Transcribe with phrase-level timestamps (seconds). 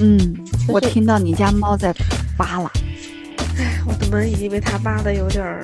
[0.00, 1.94] 嗯，我听到你家猫在
[2.36, 2.70] 扒拉。
[3.58, 5.62] 哎，我的门已经被它扒的有点儿。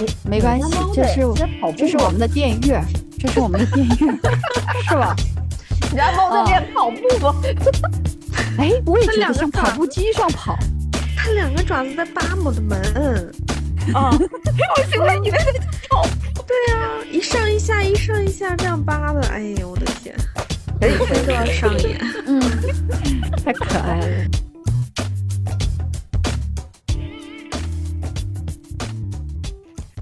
[0.00, 1.20] 没没关系，这是
[1.76, 2.80] 这是我们的电乐，
[3.18, 4.30] 这是我们的电乐，
[4.88, 5.14] 是吧？
[5.90, 7.34] 你家猫在练跑步吗？
[8.56, 10.56] 哎，我也觉得像跑步机上跑。
[11.16, 12.80] 它两个爪子在扒我的门。
[13.94, 14.10] 啊！
[14.16, 15.52] 我现在以为在
[15.90, 16.42] 跑步。
[16.46, 19.20] 对啊，一上一下，一上一下这样扒的。
[19.28, 20.14] 哎呦，我的天！
[20.80, 22.00] 每天都要上演。
[22.26, 22.40] 嗯，
[23.44, 24.06] 太可爱了。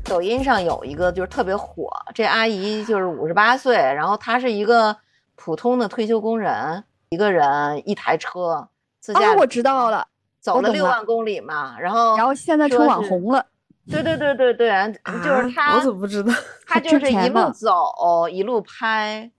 [0.05, 4.97] 抖音上有一个就是特别火，这阿姨就是五十八岁，然后她是一个
[5.35, 8.69] 普通的退休工人，一个人一台车
[9.01, 9.35] 自驾。
[9.35, 10.07] 我知道了，
[10.41, 13.45] 走了六万公里嘛，然后然后现在成网红了。
[13.91, 14.71] 对对对对对，
[15.25, 15.75] 就是她。
[15.75, 16.33] 我怎么不知道？
[16.67, 19.31] 她就是一路走一路拍，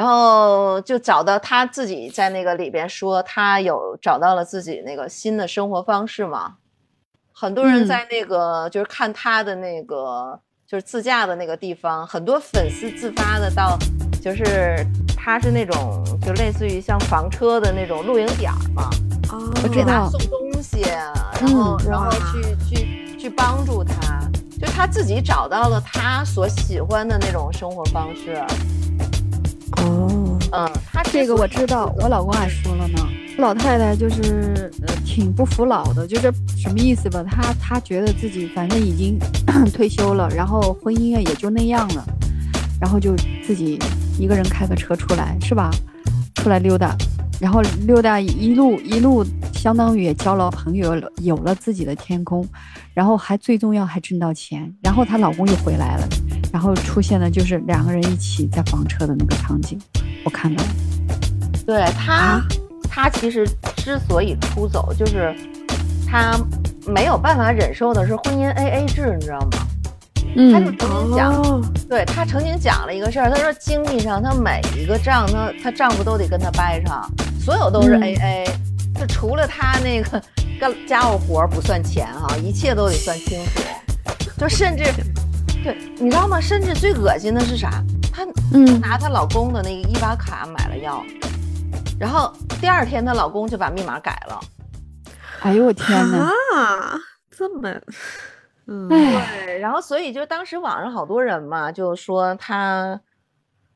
[0.00, 6.54] 然后就找到他自己在那个里边说他有找到了自己那个新的生活方式嘛。
[7.34, 13.78] 很多人在那个就是看他的那个就是自驾的那个地方，很多粉丝自发的到，
[14.22, 14.74] 就是
[15.14, 18.88] 他是那种就类似于像房车的那种露营点嘛，
[19.62, 24.18] 我给他送东西，然后然后去去去帮助他，
[24.58, 28.42] 就他自己找到了他所喜欢的那种生活方式。
[30.52, 32.98] 哦，嗯，他这个我知道，我老公还说了呢。
[33.38, 37.22] 老太太就是呃挺不服老的，就是什么意思吧？
[37.22, 39.18] 她她觉得自己反正已经
[39.72, 42.04] 退休了，然后婚姻啊也就那样了，
[42.80, 43.14] 然后就
[43.46, 43.78] 自己
[44.18, 45.70] 一个人开个车出来，是吧？
[46.34, 46.94] 出来溜达，
[47.40, 52.46] 然后溜达一路一路，相当于也交了朋友，有了自己的天空，
[52.92, 56.06] 然后还最重要还挣到钱，然后她老公又回来了，
[56.52, 59.78] 然后出现的就是两个人一起在房车的那个场景，
[60.24, 60.70] 我看到了，
[61.66, 62.42] 对他。
[62.92, 65.32] 他其实之所以出走，就是
[66.10, 66.36] 他
[66.88, 69.48] 没有办法忍受的是婚姻 A A 制，你知道吗？
[70.34, 77.08] 嗯，他就曾经讲，对他曾经讲了一个事儿，他说经济上他每一个账，他他丈夫都得跟他掰上，
[77.40, 78.44] 所有都是 A A，
[78.98, 80.20] 就除了他那个
[80.58, 83.60] 干家务活不算钱哈，一切都得算清楚，
[84.36, 84.82] 就甚至，
[85.62, 86.40] 对，你知道吗？
[86.40, 87.70] 甚至最恶心的是啥？
[88.12, 91.04] 她嗯拿她老公的那个医保卡买了药。
[91.98, 94.40] 然后第二天，她老公就把密码改了。
[95.40, 96.30] 哎呦我天哪！
[96.56, 96.98] 啊，
[97.30, 97.70] 这么，
[98.66, 99.58] 嗯，对。
[99.58, 102.98] 然后所以就当时网上好多人嘛，就说她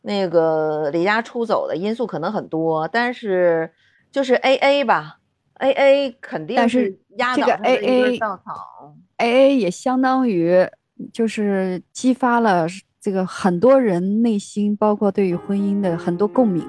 [0.02, 3.70] 那个离家出走的因素可能很多，但是
[4.10, 5.18] 就是 A A 吧
[5.58, 8.94] ，A A 肯定是压倒的一根稻草。
[9.18, 10.66] A A 也相当于
[11.12, 12.66] 就是激发了
[13.00, 16.66] 这个很多人内心，包括对于婚姻的很多共鸣。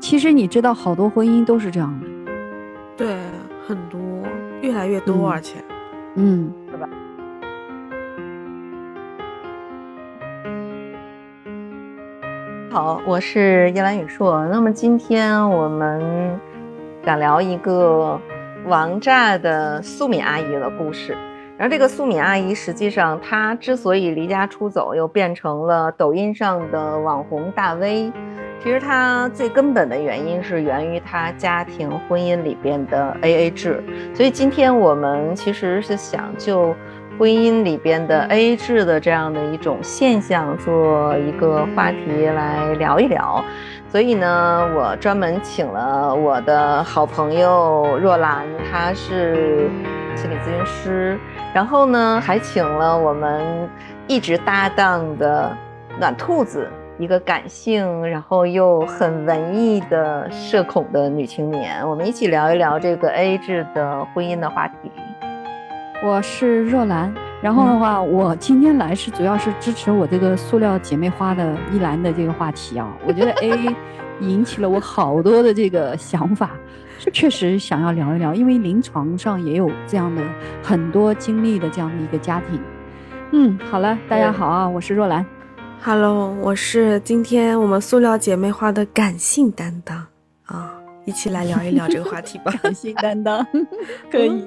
[0.00, 2.06] 其实你知道，好多婚姻都是这样的，
[2.96, 3.16] 对，
[3.66, 4.00] 很多，
[4.62, 5.56] 越来越多，而且，
[6.14, 6.88] 嗯，是吧？
[12.70, 14.46] 好，我是叶兰宇硕。
[14.46, 16.38] 那么今天我们
[17.04, 18.20] 想聊一个
[18.66, 21.16] 王炸的素敏阿姨的故事。
[21.60, 28.10] 然后这个素敏阿姨，实际上她之所以离家出走，又变成了抖音上的网红大 V。
[28.64, 33.84] 其实她最根本的原因是源于她家庭婚姻里边的 A A 制，
[34.14, 36.74] 所以今天我们其实是想就
[37.18, 43.44] 婚姻里边的 A A 制的这样的一种现象做一个话题来聊一聊。
[43.86, 49.68] 所以呢，我专门请了我的好朋友若兰，她是
[50.16, 51.18] 心理咨询师，
[51.52, 53.68] 然后呢还请了我们
[54.06, 55.56] 一直搭档的
[55.98, 56.68] 暖兔子。
[56.98, 64.92] 一个感性，然后又很文艺的社恐的女青年，我们一起聊一聊这个 A 制的婚姻的话题。
[66.04, 72.86] 我是若兰，然后的话，我今天来是主要是支持我这个塑料姐妹花的依兰的这个话题啊。
[73.06, 73.74] 我觉得 A
[74.20, 80.22] 引起了我好多的这个想法，是确实想要聊一聊，因为临床上也有这样的
[80.62, 82.60] 很多经历的这样的一个家庭。
[83.32, 85.24] 嗯，好了，大家好啊，我是若兰。
[85.82, 90.06] Hello，我是今天我们塑料姐妹花的感性担当
[90.44, 90.74] 啊，
[91.06, 92.52] 一起来聊一聊这个话题吧。
[92.62, 93.46] 感性担当
[94.12, 94.46] 可以。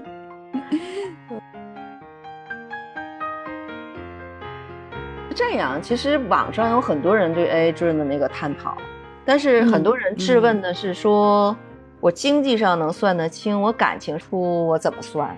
[5.33, 8.77] 这样，其实网上有很多人对 AA 制的那个探讨，
[9.25, 11.57] 但是很多人质问的是说，
[12.03, 15.37] 我经济上能算得清，我感情处我怎么算？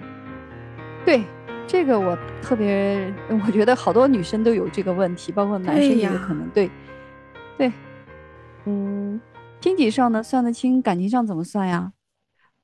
[1.06, 1.24] 对。
[1.68, 3.12] 这个我特别，
[3.44, 6.48] 我觉得好多女生都有这个问题，包括男生也有可能。
[6.50, 6.70] 对，
[7.58, 7.72] 对，
[8.66, 9.20] 嗯，
[9.60, 11.92] 经济上呢算得清，感情上怎么算呀？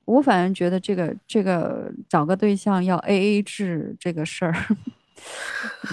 [0.04, 4.54] 我反正觉得这个这个找个对象要 A A 制这个事儿，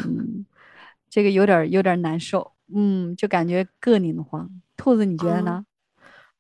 [0.06, 0.46] 嗯，
[1.10, 4.48] 这个有点有点难受，嗯，就感觉膈应慌。
[4.78, 5.66] 兔子，你觉得呢？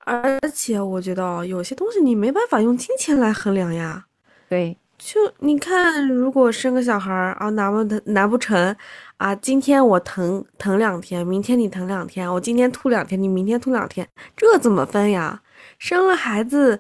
[0.10, 4.08] 而且我觉得有些东西你没办法用金钱来衡量呀。
[4.50, 8.76] 对，就你看，如果生个小孩儿啊，难不难难不成
[9.18, 9.36] 啊？
[9.36, 15.40] 今天我疼疼两天，明天你疼两天，我今天吐两天，你明天吐两天，这怎么分呀？
[15.78, 16.80] 生了孩子，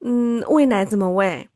[0.00, 1.46] 嗯，喂奶怎么喂？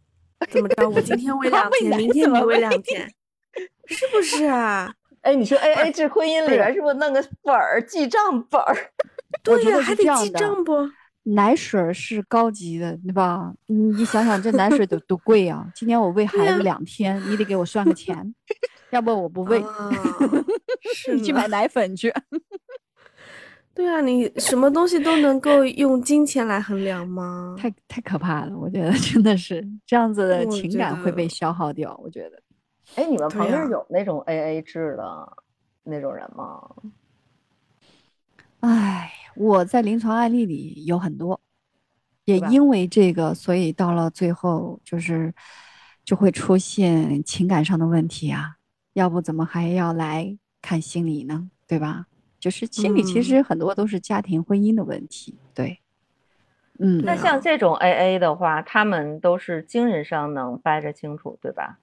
[0.51, 0.87] 怎么着？
[0.91, 3.11] 我今天喂两天，明天你喂两天，
[3.89, 4.93] 是不是啊？
[5.23, 8.77] 哎，你说 A A 制婚姻里边是不是弄个本儿记账本儿？
[9.57, 10.73] 对呀，还得记账不？
[11.25, 13.53] 奶水是高级的，对吧？
[13.67, 15.67] 你你想想，这奶水多多贵呀！
[15.75, 18.35] 今天我喂孩子两天，你得给我算个钱，
[18.91, 19.63] 要不我不喂。
[20.95, 22.11] 是你 去买奶粉去。
[23.75, 27.55] 对啊，你什么东西都能够用金钱来衡量吗？
[27.59, 31.95] 太太可怕了，我觉得真的是这样子的情感会被消耗掉。
[32.03, 32.43] 我觉得，
[32.95, 35.33] 哎，你们旁边有那种 A A 制的
[35.85, 36.59] 那种人吗？
[38.61, 41.41] 哎，我在临床案例里有很多，
[42.25, 45.33] 也因为这个，所以到了最后就是
[46.05, 48.57] 就会出现情感上的问题啊。
[48.95, 51.51] 要不怎么还要来看心理呢？
[51.69, 52.07] 对吧？
[52.41, 55.39] 就是心理其实很多都是家庭婚姻的问题。
[55.55, 55.81] 对，
[56.79, 57.03] 嗯。
[57.05, 61.79] 那像这种 AA 的话，他们都是精神上能掰扯清楚，对吧？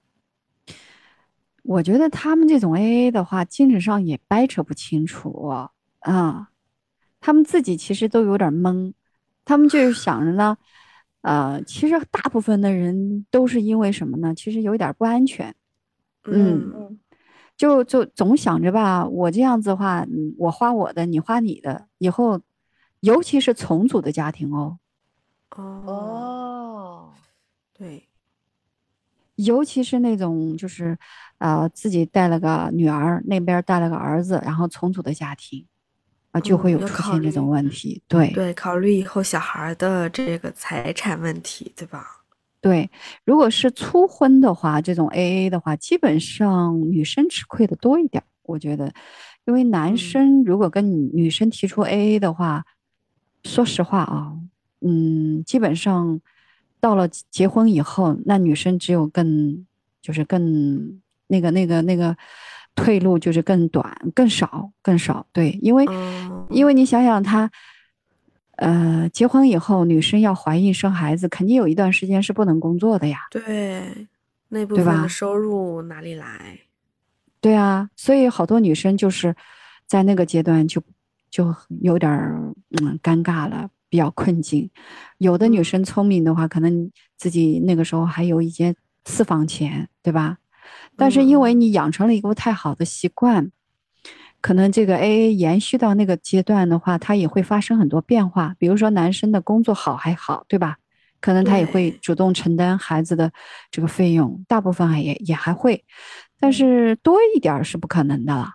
[1.62, 5.48] 我觉得他们这种 AA 的话，精神上也掰扯不清楚
[6.00, 6.48] 啊。
[7.26, 8.92] 他们自己其实都有点懵，
[9.44, 10.56] 他们就是 想着呢，
[11.22, 14.32] 呃，其实大部分的人都是因为什么呢？
[14.32, 15.52] 其实有一点不安全，
[16.22, 16.96] 嗯，
[17.56, 20.06] 就就总想着吧，我这样子的话，
[20.38, 22.40] 我花我的，你花你的，以后，
[23.00, 24.78] 尤其是重组的家庭哦，
[25.50, 27.12] 哦，
[27.76, 28.08] 对，
[29.34, 30.96] 尤其是那种就是，
[31.38, 35.66] 呃，自己带了个女儿，那边带了个儿子，然后重组的家庭。
[36.40, 42.04] 就会有出现这种问题，对对，考虑以后小孩的这个财产问题，对吧？
[42.60, 42.90] 对，
[43.24, 48.92] 如果是初婚的话，这种 A A 的话，基本上女生吃亏的多一点，我觉得，
[49.44, 52.64] 因为男生如果跟女女生提出 A A 的话，
[53.44, 54.32] 说实话啊，
[54.80, 56.20] 嗯，基本上
[56.80, 59.66] 到了结婚以后，那女生只有更
[60.02, 62.16] 就是更那个那个那个。
[62.76, 65.26] 退路就是更短、更少、更少。
[65.32, 65.84] 对，因为，
[66.50, 67.50] 因为你想想，他，
[68.56, 73.18] 呃，结婚以后，女生要怀孕生孩子，肯定有一段时间是不能工作的呀。
[73.30, 74.06] 对，
[74.50, 76.60] 那部分的收入哪里来？
[77.40, 79.34] 对啊，所以好多女生就是
[79.86, 80.82] 在那个阶段就
[81.30, 82.10] 就有点
[82.80, 84.68] 嗯尴尬了，比较困境。
[85.18, 88.74] 有的女生聪明的话，可能自己那个时候还有一些
[89.04, 90.38] 私房钱，对吧？
[90.96, 93.50] 但是因为你养成了一个不太好的习惯，
[94.40, 98.54] 可能这个 A A 延续到那个阶段的话，它也会发生很多变化。
[98.58, 100.76] 比如说男生的工作好还好，对吧？
[101.18, 103.32] 可能他也会主动承担孩子的
[103.70, 105.82] 这个费用，大部分也也还会，
[106.38, 108.52] 但是多一点是不可能的了。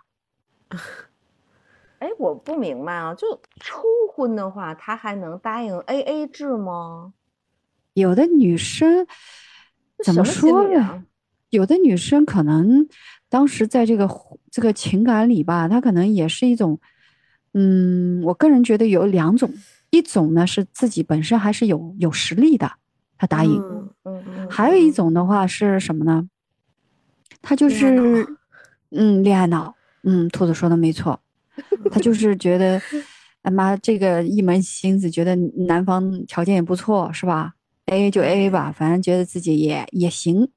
[1.98, 3.82] 哎，我不明白啊，就初
[4.12, 7.12] 婚的话，他还能答应 A A 制吗？
[7.94, 9.06] 有的女生
[10.02, 11.04] 怎么说呢？
[11.52, 12.88] 有的女生可能
[13.28, 14.08] 当时在这个
[14.50, 16.80] 这个情感里吧，她可能也是一种，
[17.52, 19.52] 嗯，我个人觉得有两种，
[19.90, 22.72] 一种呢是自己本身还是有有实力的，
[23.18, 26.26] 她答应，嗯嗯，还有一种的话是什么呢？
[27.42, 28.26] 她就是，
[28.90, 31.20] 嗯，恋爱脑，嗯，兔子说的没错，
[31.92, 32.80] 她就是觉得，
[33.42, 37.52] 哎妈，这个一门心思，觉得男方条件也不错，是吧
[37.86, 40.48] ？A A 就 A A 吧，反正觉得自己也也行。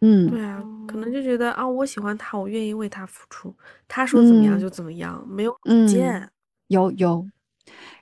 [0.00, 3.54] 嗯，对啊，可能就觉得啊，我喜欢他，我愿意为他付出，
[3.88, 6.28] 他说怎么样就怎么样，没有主见。
[6.68, 7.26] 有有，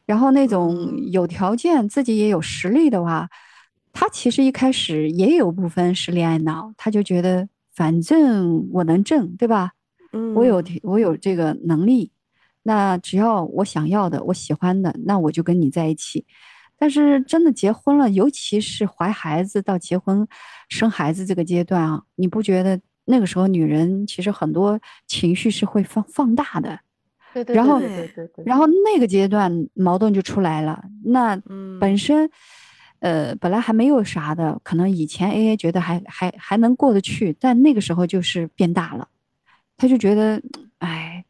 [0.04, 3.28] 然后那种有条件、自己也有实力的话，
[3.92, 9.72] 他其实一开始也有部分是恋爱脑，他就觉得反正我能挣，对吧？
[10.12, 12.10] 嗯，我有我有这个能力，
[12.62, 16.26] 那只要我想要的、我喜欢的，那我就跟你在一起。
[16.84, 20.28] 但是真的结婚了，尤其是怀孩子到结婚、
[20.68, 26.78] 生孩子这个阶段啊，你不觉得那个时候女人其实很多情绪是会放放大的？
[27.32, 27.56] 对对。
[27.56, 27.80] 然后，
[28.44, 30.84] 然后那个阶段矛盾就出来了。
[31.02, 31.34] 那
[31.80, 32.28] 本身，
[32.98, 39.08] 呃，本来还没有啥的，可能以前 A A 觉得还还还能过得去，但那个时候就是变大了，
[39.78, 40.42] 他就觉得，
[40.80, 41.24] 哎，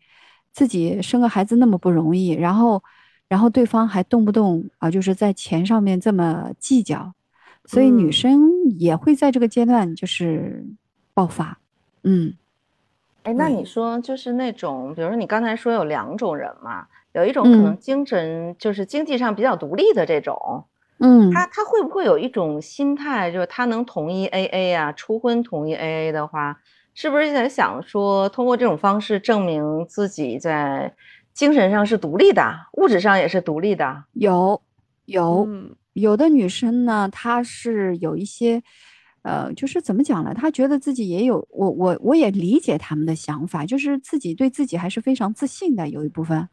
[0.53, 2.83] 自己生个孩子那么不容易，然后。
[3.29, 7.13] 然后对方还动不动啊，就是在钱上面这么计较，
[7.65, 8.13] 所以女嗯。
[8.13, 8.41] 生
[8.79, 10.65] 也会在这个阶段就是
[11.15, 11.59] 爆发。
[12.03, 12.35] 嗯。
[13.25, 17.79] 哎，那你说就是那种，比如说你刚才说有两种人嘛，有一种可能嗯。
[17.79, 20.67] 精神就是经济上比较独立的这种，
[20.99, 26.61] 嗯，他他会不会有一种心态，就是他能同意 AA 啊，初婚同意 AA 的话，
[26.93, 30.95] 是不是在想说通过这种方式证明自己在
[31.35, 34.05] 精神上是独立的，物质上也是独立的？
[34.13, 34.63] 有
[35.07, 38.63] 有嗯有的女生呢，她是有一些，
[39.23, 40.33] 呃，就是怎么讲呢？
[40.33, 46.49] 她觉得自己也有，我我我也理解他们的想法，就是自己对自己还是非常自信的，有一部分，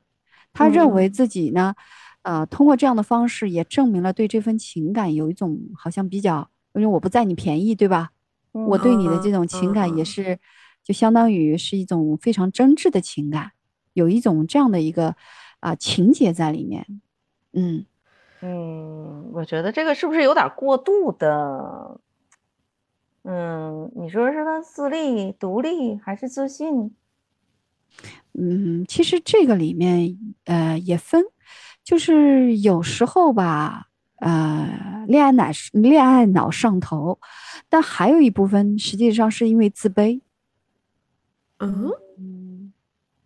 [0.52, 1.76] 她认为嗯自己呢，
[2.24, 8.10] 呃，通过这样的方式也证明了对这份情感有一种好像比较，因为我不占你便宜，对吧？
[8.52, 10.40] 我对你的这种情感也嗯是，
[10.84, 13.52] 就相当于是一种非常真挚的情感，
[13.94, 15.16] 有一种这样的一个
[15.60, 16.86] 啊、情节在里面，
[17.54, 17.86] 嗯。
[18.42, 22.00] 嗯，我觉得这个是不是有点过度的？
[23.24, 26.96] 嗯，你说是他自立、独立还是自信？
[28.34, 31.24] 嗯，其实这个里面呃也分，
[31.84, 37.20] 就是有时候吧，呃，恋爱脑恋爱脑上头，
[37.70, 40.22] 但还有一部分实际上是因为自卑。
[41.60, 41.92] 嗯嗯，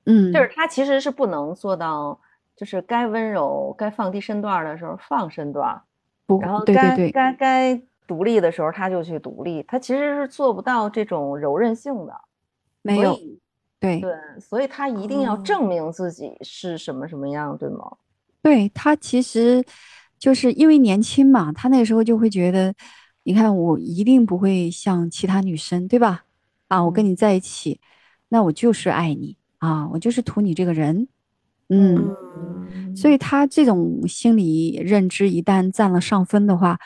[0.06, 2.20] 嗯，就是他其实是不能做到，
[2.56, 5.82] 就是该温柔、该放低身段儿的时候放身段儿，
[6.26, 12.14] 不然后对对对，该该该独立的时候他就去独立，他其实是做不到这种柔韧性的。
[12.84, 13.20] 没有
[13.80, 17.98] 对对，所以他一定要哦证明自己是什么什么样，对吗？
[18.44, 19.66] 对，他其实
[20.20, 22.74] 就是因为年轻嘛，他那时候就会觉得，
[23.24, 26.26] 你看我一定不会像其他女生，对吧？
[26.68, 27.82] 啊，我跟嗯你在一起，
[28.30, 31.08] 那我就是爱你啊，我就是图你这个人，
[31.70, 31.96] 嗯。
[31.98, 36.78] 嗯，所以他这种心理认知一旦占了上风的话，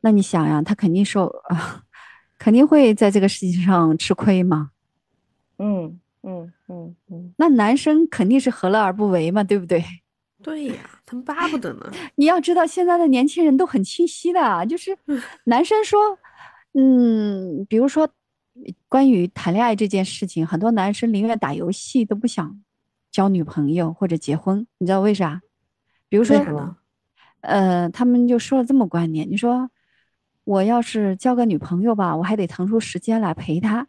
[0.00, 1.82] 那你想呀，他肯定受啊，
[2.38, 4.70] 肯定会在这个事情上吃亏嘛。
[5.58, 9.84] 嗯嗯嗯嗯，那男生肯定是何乐而不为嘛，对不对？
[10.42, 11.90] 对呀，他们巴不得呢。
[12.16, 14.96] 你要知道，现在的年轻人都很清晰的啊，就是
[15.44, 15.98] 男生说，
[16.74, 18.08] 嗯，比如说
[18.88, 22.60] 关于谈恋爱这件事情，很多男生宁愿打游戏都不想
[23.10, 25.40] 交女朋友或者结婚，你知道为啥？
[26.08, 26.76] 比如说？
[27.40, 29.70] 呃，他们就说了这么观点，你说
[30.42, 33.86] 我要是交个女朋友吧，我还得腾出时间来陪她，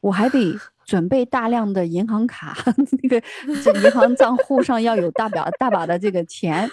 [0.00, 2.56] 我还得 准备大量的银行卡，
[3.02, 3.22] 那个
[3.62, 6.70] 这银行账户上要有大把大把的这个钱。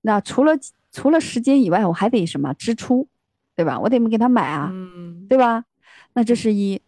[0.00, 0.52] 那除了
[0.90, 3.06] 除了时间以外，我还得什么支出，
[3.54, 3.78] 对吧？
[3.78, 5.64] 我得给他买啊，嗯，对吧？
[6.18, 6.80] 那这是一。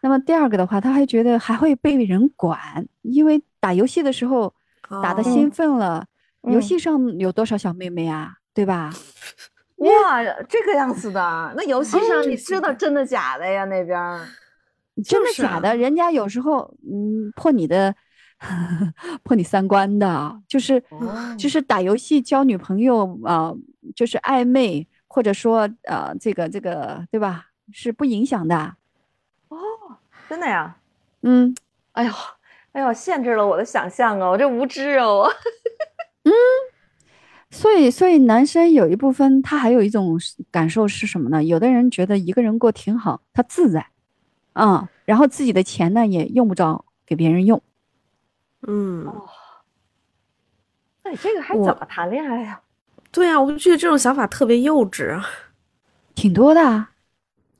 [0.00, 4.52] 那么第二个的话，他还觉得还会被人管，因为打游戏的时候
[5.00, 6.04] 打的哦兴奋了，
[6.50, 8.92] 游嗯戏上有多少小妹妹啊，对吧？
[9.76, 13.64] 哇，这个样子的，那游戏上你知道真的假的呀？
[13.66, 14.26] 那边儿，
[15.04, 15.76] 真的假的？
[15.76, 17.94] 人家有时候嗯破你的
[19.22, 23.54] 破你三观的，就是哦就是打游戏交女朋友啊、
[23.94, 27.46] 就是暧昧或者说呃这个这个对吧？
[27.72, 28.76] 是不影响的。
[29.48, 29.58] 哦
[30.28, 30.76] 真的呀？
[31.22, 31.54] 嗯，
[31.92, 32.12] 哎呦，
[32.72, 35.28] 哎呦，限制了我的想象啊，我这无知哦。
[36.24, 36.32] 嗯
[37.50, 40.18] 所以所以男生有一部分他还有一种
[40.50, 41.44] 感受是什么呢？
[41.44, 43.88] 有的人觉得一个人过挺好，他自在，
[44.54, 47.62] 嗯，然后自己的钱呢也用不着给别人用。
[48.66, 49.04] 嗯，
[51.04, 52.62] 那你这个还怎么谈恋爱呀？
[53.10, 55.26] 对呀，我就觉得这种想法特别幼稚啊，
[56.14, 56.91] 挺多的啊，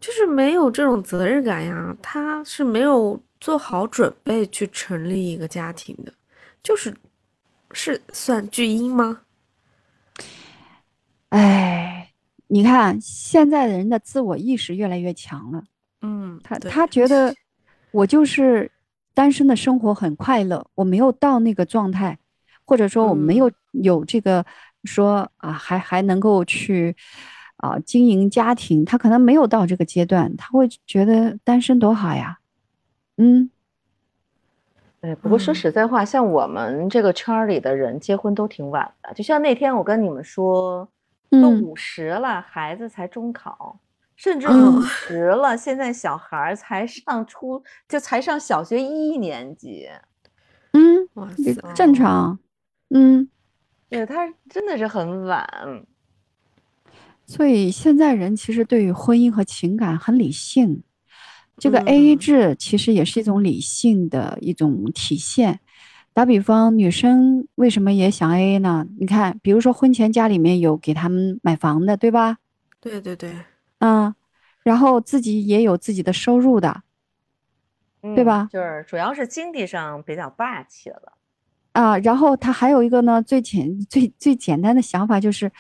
[0.03, 6.13] 就是没有这种责任感呀，他是没有做好准备去成立一个家庭的，
[6.61, 6.93] 就是
[7.71, 9.21] 是算巨婴吗？
[11.29, 12.11] 哎，
[12.49, 15.63] 你看现在的人的自我意识越来越强了，
[16.01, 17.33] 嗯，他他觉得
[17.93, 18.69] 我就是
[19.15, 22.19] 单身的生活很快乐，我没有到那个状态，
[22.65, 24.45] 或者说我没有有这个
[24.83, 26.95] 说啊，还还能够去
[27.63, 32.41] 啊经营家庭，他可能没有到这个阶段，他会觉得单身多好呀，
[33.19, 33.49] 嗯，
[35.01, 39.15] 对，不过说嗯实在话，像我们这个圈儿里的人结婚都挺晚的。
[39.15, 40.89] 就像那天我跟你们说，
[41.31, 43.79] 都嗯五十了，孩子才中考，
[44.17, 49.89] 甚至嗯五十了，现在小孩儿才上初，就才上小学一年级。
[50.73, 52.39] 嗯，哇塞，正常，
[52.91, 53.29] 嗯。
[53.89, 55.47] 对，他真的是很晚。
[57.27, 60.83] 所以现在人其实对于婚姻和情感很理性，
[61.57, 65.61] 这个 AA 嗯制其实也是一种理性的一种体现。
[66.15, 68.87] 打比方，女生为什么也想 AA 呢？
[69.01, 72.37] 你看，比如说婚前家里面有给他们买房的，对吧？
[72.81, 73.35] 对对对，
[73.79, 74.15] 嗯，
[74.63, 76.83] 然后自己也有自己的收入的，
[78.03, 78.49] 对嗯吧？
[78.53, 81.15] 就是主要是经济上比较霸气了。
[81.73, 85.51] 啊，然后他还有一个呢，最简最最简单的想法就是，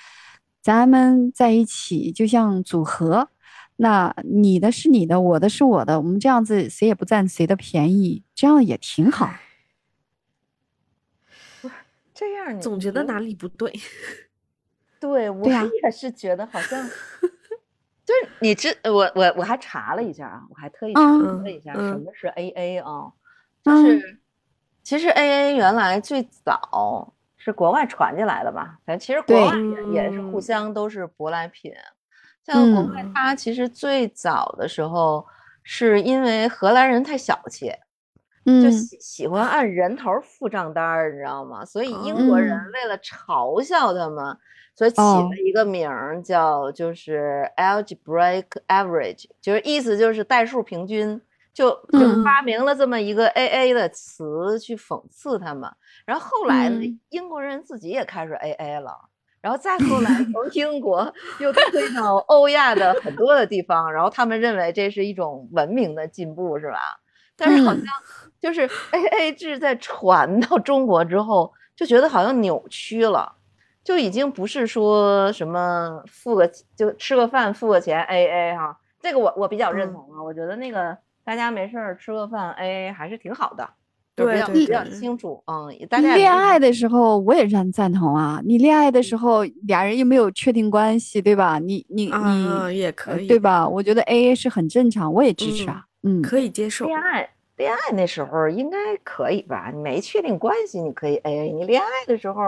[0.62, 3.28] 咱们在一起就像组合，
[3.76, 9.28] 那你的是你的，我的是我的，我们这样子谁也不占谁的便宜，这样也挺好。
[12.14, 13.72] 这样你总觉得哪里不对。
[15.00, 16.88] 对我也是觉得好像，
[18.06, 23.12] 就是你这我我我还查了一下啊，我还特意查嗯了一下嗯什么是 AA 啊，
[23.64, 24.20] 就嗯是
[24.84, 27.12] 其实 AA 原来最早
[27.44, 29.50] 是国外传进来的吧，反正其实国外
[29.88, 30.42] 也也是互嗯。
[30.42, 31.72] 相都是舶来品，
[32.44, 33.12] 像国外嗯。
[33.12, 35.26] 它其实最早的时候
[35.64, 37.72] 是因为荷兰人太小气，
[38.58, 38.70] 就嗯。
[38.70, 41.64] 喜喜欢按人头儿付账单儿，你知道吗？
[41.64, 42.72] 所以英国人嗯。
[42.74, 44.38] 为了嘲笑他们，
[44.76, 45.22] 所以起哦。
[45.22, 51.20] 了一个名儿叫就是 algebraic average，就是意思就是代数平均，
[51.52, 55.70] 就就嗯发明了这么一个 AA 的词去讽刺他们。
[56.04, 58.92] 然后后来呢嗯，英国人自己也开始 AA 了。
[59.40, 61.62] 然后再后来，从 英国又推
[61.94, 66.78] 到欧亚的很多的地方，然后他们认为这是一种文明的进步，是吧？
[67.36, 67.86] 但是好嗯像
[68.40, 73.32] 就是 A A 制在传到中国之后，就觉得好像扭曲了，
[73.82, 83.68] 就已经不是说什么付个就吃个饭付个钱 A A 哈，这个我我比较认嗯同啊，我觉得那个大家没事儿吃个饭 A A 还是挺好的，
[84.16, 91.58] 就比较比较清楚，嗯，大家也没什么恋爱的时候我也赞赞同啊，你恋爱的时候俩人又没有确定关系，对吧？
[91.58, 93.38] 你你啊，你也可以，呃对？
[93.38, 93.66] 吧？
[93.68, 95.84] 我觉得 A A 是很正常，我也支持啊。
[96.02, 96.84] 嗯，可以接受。
[96.86, 99.70] 恋爱，恋爱那时候应该可以吧？
[99.72, 101.52] 你没确定关系，你可以 A A。
[101.52, 102.42] 你恋爱的时候，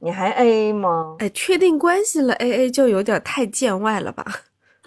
[0.00, 1.14] 你还 A A 吗？
[1.20, 4.24] 哎，确定关系了，A A 就有点太见外了吧？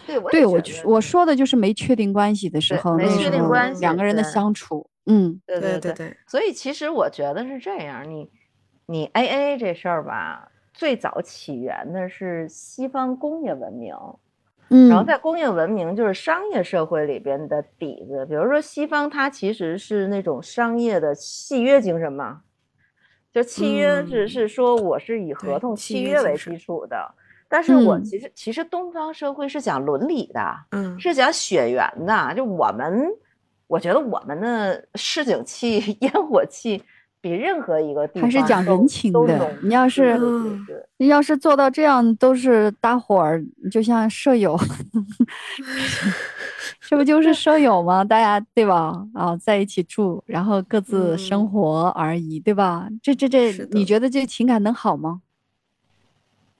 [0.05, 5.93] 对，我也对我觉得我说的就是没确定关系的时候，没确定关系两个人的相处，嗯对对对。
[5.93, 8.29] 对，所以其实我觉得是这样，你
[8.85, 13.95] 你 A A 这事儿吧，最早起源的是西方工业文明，
[14.69, 22.41] 嗯，然后在工业文明就是商业社会里边的底子，比如说西方它其实是那种商业的契约精神嘛，
[23.31, 27.15] 就契约是嗯是说我是以合同契契约为基础的，
[27.53, 33.05] 但是我嗯其实其实东方社会是讲伦理的，嗯，是讲血缘的，就我们，
[33.67, 36.81] 我觉得我们的市井气、 烟火气
[37.21, 40.19] 比任何一个地方还是讲都人情的你要是
[40.97, 43.39] 你要是做到这样，都是搭伙儿，
[43.71, 44.57] 就像舍友，
[46.81, 48.03] 这不就是 舍友吗？
[48.03, 49.05] 大家对吧？
[49.13, 52.87] 啊，在一起住，然后各自生嗯活而已，对吧？
[53.03, 55.21] 这这这你觉得这情感能好吗？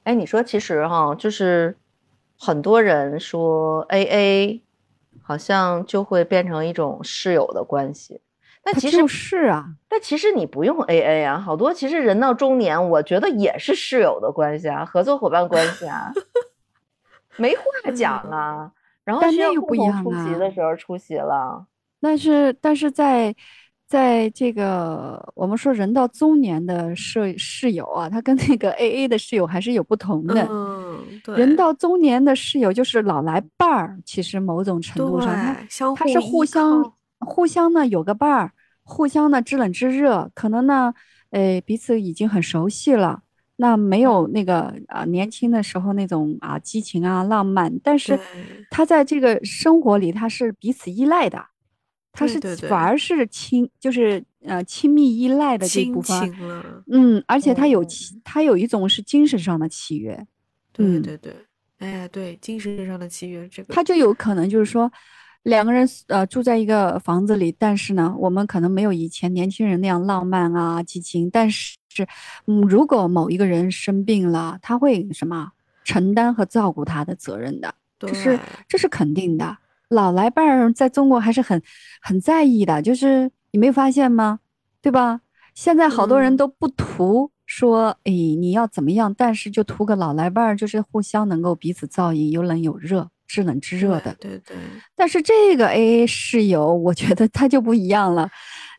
[0.04, 1.78] 哎，你说其实哈，就是
[2.38, 4.62] 很多人说 AA，
[5.22, 8.22] 好像就会变成一种室友的关系，
[8.64, 16.12] 但其实他就是啊，但其实你不用 AA 啊，好多其实人到中年，我觉得也是室友的关系啊，合作伙伴关系啊，
[17.38, 17.64] 没话
[17.96, 18.72] 讲啊。
[19.06, 21.66] 然后但需要不同出席的时候出席了，
[22.00, 23.36] 但是但是在
[23.88, 30.48] 在这个我们说人到中年的舍室友啊，他跟那个 AA 的室友还是有不同的。
[30.50, 38.52] 嗯，对，人到中年的室友就是老来伴儿，其实某种程度上，他对相他是互依相靠互相呢有个伴儿，
[38.84, 40.94] 互相呢知冷知热，可能呢，
[41.30, 43.22] 呃，彼此已经很熟悉了。
[43.58, 48.26] 那没有那个啊、年轻的时候那种啊激情啊浪漫，但是对
[48.72, 51.46] 他在这个生活里他是彼此依赖的，
[52.14, 56.32] 他是反而是亲，就是呃亲密依赖的这亲部分，
[56.92, 57.84] 嗯，而且他有
[58.24, 60.14] 他有一种是精神上的契约，
[60.78, 61.18] 嗯对。
[61.18, 61.36] 对对，
[61.80, 64.90] 哎，对，精神上的契约这个，他就有可能就是说，
[65.42, 71.76] 两个人呃住在一个房子里，但是呢，我们可能没有以前年轻人那样浪漫啊、激情，但是，
[72.46, 75.52] 嗯，如果某一个人生病了，他会什么
[75.84, 79.58] 承担和照顾他的责任的，这是这是肯定的。
[79.90, 81.62] 老来伴儿在中国还是很
[82.02, 84.40] 很在意的，就是你没发现吗？
[84.82, 85.22] 对吧？
[85.54, 94.16] 现在好多人嗯都不图说，哎，你要怎么样，但是就图个老来伴儿，就是互相能够彼此照应，有冷有热，知冷知热的。
[94.20, 94.58] 对对对，
[94.96, 98.30] 但是这个 AA 室友，我觉得他就不一样了。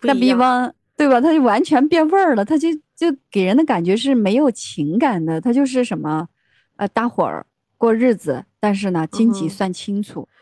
[0.03, 1.21] 那比方，对吧？
[1.21, 6.29] 他就完全变味儿了，他就就给人的感觉是没有情感的，他就是什么，
[6.77, 7.47] 呃，搭伙儿
[7.79, 10.35] 过日子，但是呢，经济算清楚，嗯，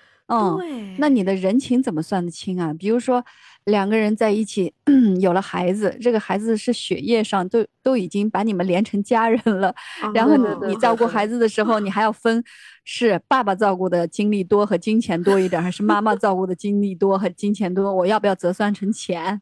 [0.59, 2.73] 对，那你的人情怎么算得清啊？
[2.79, 3.25] 比如说
[3.65, 4.73] 两个人在一起
[5.21, 9.75] 有了孩子，这个孩子是血液上都都已经把你们连成家人了，
[10.15, 12.43] 然后你照顾孩子的时候，你还要分
[12.85, 17.93] 是爸爸照顾的精力多和金钱多一点，还是妈妈照顾的精力多和金钱多？
[17.95, 19.41] 我要不要折算成钱？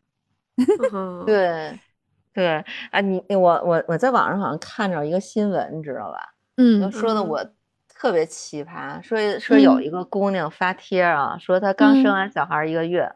[0.92, 1.78] 嗯， 对，
[2.34, 6.18] 对啊，你我我我在网上好像看着一个新闻，你知道吧？
[6.56, 7.42] 嗯嗯说的我
[8.00, 13.12] 特别奇葩，说说有嗯一个姑娘发帖啊，说她刚生嗯完小孩一个月，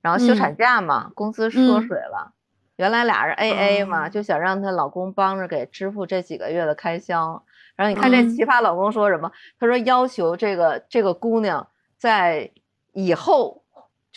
[0.00, 2.32] 然后休嗯产假嘛，工资缩嗯水了，
[2.76, 7.42] 原来俩人 AA 嘛，哦就想让她老公帮着给支付这几个月的开销。
[7.74, 9.32] 然后你看这嗯奇葩老公说什么？
[9.58, 12.52] 他说要求这个这个姑娘在
[12.92, 13.64] 以后。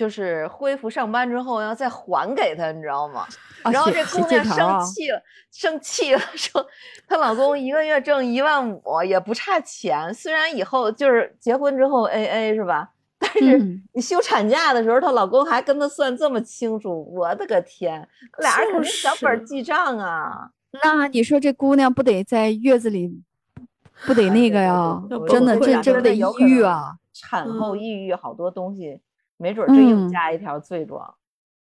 [0.01, 3.27] 就是恢复上班之后要再还给他，你知道吗？
[3.61, 6.65] 啊然后这姑娘生气了，生气了， 说
[7.07, 10.11] 她老公一个月挣一万五，也不差钱。
[10.11, 12.89] 虽然以后就是结婚之后 A A 是吧？
[13.19, 18.07] 但是嗯你休产假的时候，她老公还跟她算这么清楚，我的个天，
[18.39, 20.49] 俩人肯定小本儿记账啊！
[20.83, 23.21] 那你说这姑娘不得在月子里，
[24.07, 24.99] 不得那个呀？
[25.29, 26.95] 真的，这这不得抑郁啊？
[27.13, 28.99] 产后嗯抑郁好多东西，
[29.41, 31.11] 没准儿这又嗯加一条罪状。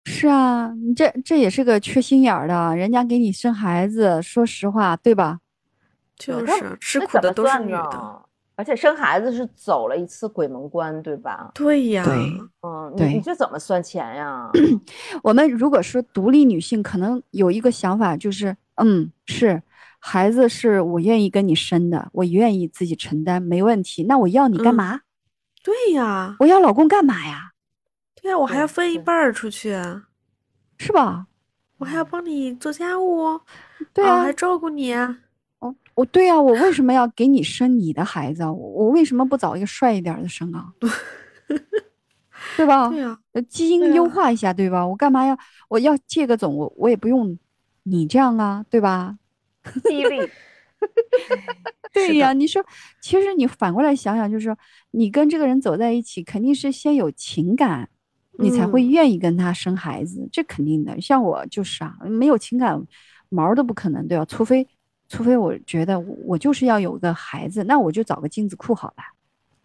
[0.07, 5.41] 是啊，你这这也是个缺心眼儿的，人家给你生孩子，说实话，对吧？
[6.17, 8.23] 就是吃苦的都是女的，
[8.55, 11.51] 而且生孩子是走了一次鬼门关，对吧？
[11.55, 12.15] 对呀，对
[12.63, 14.49] 嗯，你你这怎么算钱呀？
[15.25, 19.61] 我们如果说独立女性，可能有一个想法就是，嗯，是
[19.99, 24.05] 孩子是我愿意跟你生的，我愿意自己承担，没问题。
[24.05, 25.01] 那我要你干嗯嘛？
[25.65, 27.53] 对呀，我要老公干嘛呀？
[28.25, 29.77] 对呀，我还要分一半儿出去，
[30.79, 31.27] 是吧？
[31.77, 33.39] 我还要帮你做家务，
[33.93, 35.19] 对啊还，照顾你啊，
[35.59, 38.51] 哦，我对啊，我为什么要给你生你的孩子啊？
[38.51, 40.73] 我我为什么不找一个帅一点儿的生啊？
[42.57, 42.89] 对吧？
[42.89, 44.87] 对呀，呃，基因优化一下，对吧？
[44.87, 45.37] 我干嘛要
[45.69, 47.39] 我要借个种，我我也不用
[47.83, 49.19] 你这样啊，对吧？
[51.93, 52.65] 对呀，的你说，
[53.03, 54.57] 其实你反过来想想，就是说，
[54.93, 57.91] 你跟这个人走在一起，肯定是先有情感，
[58.39, 61.01] 你才会嗯愿意跟他生孩子，这肯定的。
[61.01, 62.83] 像我就是啊，没有情感，
[63.29, 64.25] 毛都不可能，对吧？
[64.25, 64.67] 除非，
[65.09, 69.05] 除非我觉得我我就是要有个孩子，那我就找个精子库好了，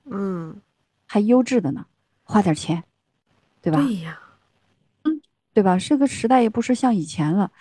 [0.06, 0.62] 嗯，
[1.08, 1.86] 还优质的呢，
[2.24, 2.84] 花点钱，
[3.62, 3.82] 对吧？
[3.82, 4.20] 对呀，
[5.54, 5.78] 对吧？
[5.78, 7.52] 这个时代也不是像以前了。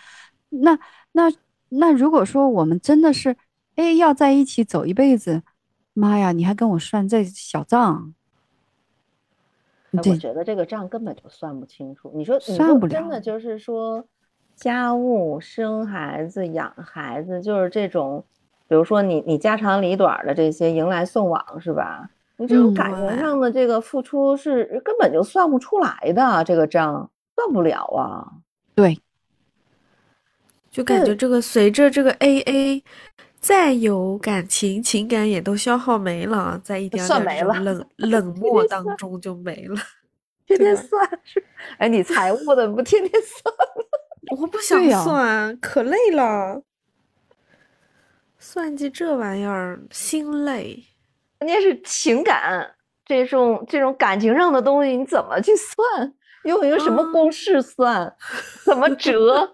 [0.50, 0.78] 那
[1.12, 1.32] 那
[1.70, 3.36] 那，如果说我们真的是，
[3.76, 5.42] 哎，要在一起走一辈子，
[5.94, 8.14] 妈呀，你还跟我算这小账？
[9.92, 12.10] 我觉得这个账根本就算不清楚。
[12.14, 14.04] 你说，你算不了真的就是说，
[14.54, 18.24] 家务、生孩子、养孩子，就是这种，
[18.68, 22.10] 比如说你你家长里短的这些迎来送往，是吧？
[22.36, 28.30] 你这种嗯感情上的这个付出是根本就算不出来的，这个账算不了啊。
[28.74, 28.96] 对，
[30.70, 32.82] 就感觉这个随着这个 AA，
[33.40, 39.76] 再有感情，情感也都消耗没了，在一点算点冷 冷漠当中就没了。
[40.46, 41.44] 天天算是，
[41.78, 43.54] 哎，你财务的不天天算？
[44.40, 46.62] 我不想算，可累了。
[48.38, 50.84] 算计这玩意儿心累。
[51.38, 52.74] 关键是情感
[53.04, 56.12] 这种这种感情上的东西，你怎么去算？
[56.44, 58.14] 用一个什么啊公式算？
[58.64, 59.50] 怎么折？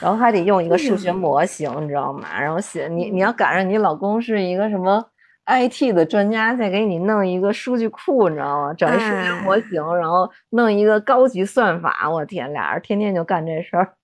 [0.00, 2.40] 然后还得用一个数学模型，你知道吗？
[2.40, 5.04] 然后写你你嗯要赶上你老公是一个什么
[5.46, 8.74] IT 的专家，再给你弄一个数据库，你知道吗？
[8.74, 13.94] 整一数学模哎型，然后弄一个高级算法，我天，俩人天天就干这事儿。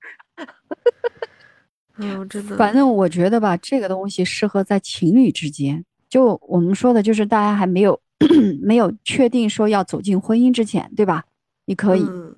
[1.98, 5.84] 哎 呦，真的，反正我觉得吧，这个东西适合在情侣之间。
[6.08, 8.00] 就我们说的，就是大家还没有
[8.62, 11.24] 没有确定说要走进婚姻之前，对吧？
[11.66, 12.34] 你可以，嗯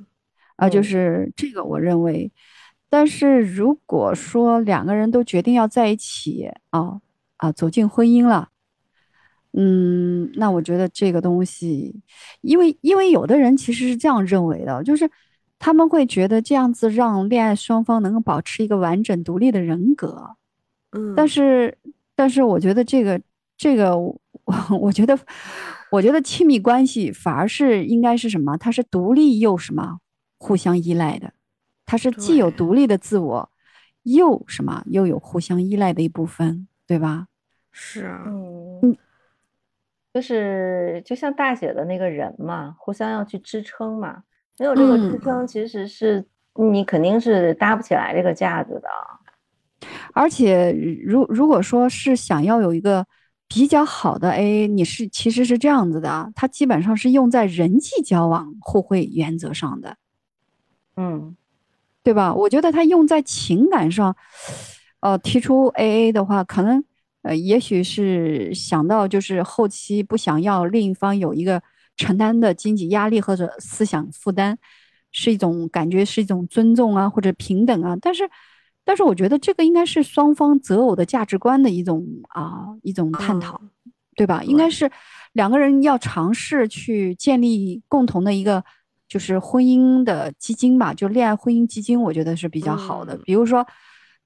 [0.56, 2.30] 啊，就嗯是这个，我认为。
[2.94, 7.00] 但是如果说两个人都决定要在一起啊
[7.38, 8.50] 啊，走进婚姻了，
[9.52, 12.00] 嗯，那我觉得这个东西，
[12.40, 15.10] 因为因为有的人其实是这样认为的，就是
[15.58, 20.36] 他们会觉得这样子让恋爱双方能够保持一个完整独立的人格，
[20.92, 21.76] 嗯，但是
[22.14, 23.20] 但是我觉得这个
[23.56, 24.20] 这个我
[24.80, 25.18] 我觉得
[25.90, 28.56] 我觉得亲密关系反而是应该是什么？
[28.56, 29.98] 它是独立又什么
[30.38, 31.32] 互相依赖的，
[31.86, 33.50] 它是既有独立的自我，
[34.02, 37.26] 又什么又有互相依赖的一部分，对吧？
[37.70, 38.96] 是啊，嗯，
[40.12, 44.22] 就是就像大写的那个人嘛，互相要去支撑嘛，
[44.58, 48.88] 没有这个支嗯撑，其实是你肯定是搭不起来这个架子的。
[50.14, 50.72] 而且
[51.04, 53.04] 如如果说是想要有一个
[53.48, 59.96] 比较好的 AA，你是其实是这样子的啊，它基本上是用在人际交往互惠原则上的，
[60.96, 61.36] 嗯，
[62.04, 62.32] 对吧？
[62.32, 64.14] 我觉得他用在情感上，
[65.00, 66.84] 呃，提出 AA 的话，可能
[67.22, 71.60] 呃，也许是想到就是后期不想要另一方有一个
[71.96, 74.56] 承担的经济压力或者思想负担，
[75.10, 78.30] 是一种感觉是一种尊重啊或者平等啊，但是。
[78.86, 83.58] 但是我觉得这个应该是双方择偶的价值观的一种啊一种探讨，
[84.14, 84.44] 对吧？
[84.44, 84.90] 应该是
[85.32, 88.62] 两个人要尝试去建立共同的一个
[89.08, 93.16] 就是婚姻的基金吧，就恋爱婚姻基金，我觉得是比较好的。
[93.24, 93.66] 比如说，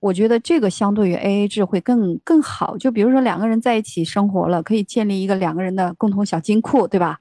[0.00, 2.76] 我觉得这个相对于 A A 制会更更好。
[2.78, 7.18] 就比如说两个人在一起生活了，可以建立一个两个人的共同小金库，对吧？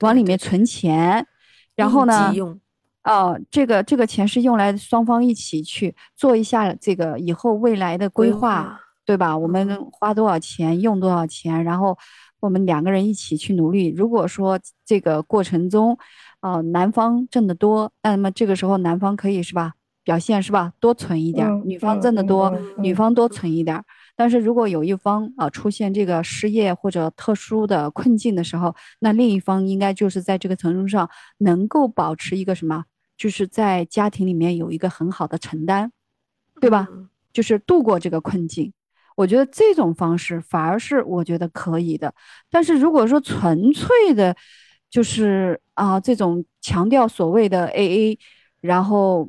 [0.00, 1.26] 往里面存钱，
[1.74, 2.32] 然后呢？
[3.04, 9.36] 哦，这个这个钱是用来双方一起去做一下这个以后未来的规划，对吧？
[9.36, 11.96] 我们花多少钱，用多少钱，然后
[12.40, 13.88] 我们两个人一起去努力。
[13.96, 15.96] 如果说这个过程中，
[16.40, 19.74] 啊，男方挣得多，那么这个时候男方可以是吧，
[20.04, 23.82] 表现是吧，多存一点；女方挣得多，女方多存一点。
[24.16, 32.84] 但是如果有一方啊出现这个失业或者特殊的困境的时候，那另一方应该就是在这个程度上能够保持一个什么？
[33.16, 35.90] 就是在家庭里面有一个很好的承担，
[36.60, 36.88] 对吧？
[37.32, 38.72] 就是度过这个困境，
[39.14, 42.12] 我觉得这种方式反而是我觉得可以的。
[42.50, 44.34] 但是如果说纯粹的，
[44.90, 48.18] 就是啊这种强调所谓的 AA，
[48.60, 49.28] 然后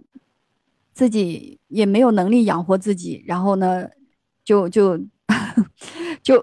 [0.93, 3.87] 自己也没有能力养活自己，然后呢，
[4.43, 4.97] 就就
[6.23, 6.41] 就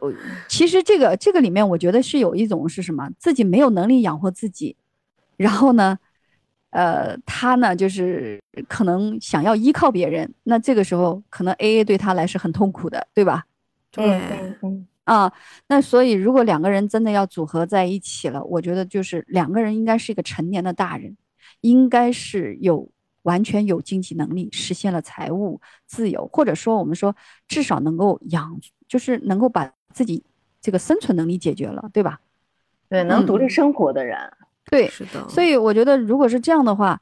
[0.48, 3.09] 其实这个这个里面，我觉得是有一种是什么？
[3.18, 4.76] 自己没有能力养活自己，
[5.37, 5.98] 然后呢？
[6.70, 13.46] 呃，他呢，就是可能想要依靠别人，那这个时候可能 A A 对他来是很痛苦的，对吧？
[13.90, 14.20] 对，
[15.07, 15.33] 啊，
[15.69, 21.16] 那所以如果两个人真的要组合在一起了，我觉得就是两个人应该是一个成年的大人，
[21.61, 22.90] 应该是有
[23.23, 27.14] 完全有经济能力，实现了财务自由，或者说我们说
[27.47, 30.25] 至少能够养，就是能够把自己
[30.61, 32.21] 这个生存能力解决了，对吧？
[32.88, 34.19] 对，能独立生活的人。
[34.69, 37.01] 对，是的，所以我觉得，如果是这样的话，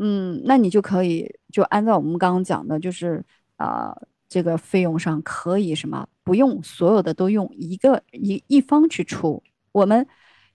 [0.00, 3.22] 嗯，那你就可以就按照我们刚刚讲的，就是
[3.56, 3.94] 啊，
[4.32, 9.42] 这个费用上可以什么不用所有的都用一个一一方去出，
[9.72, 10.06] 我们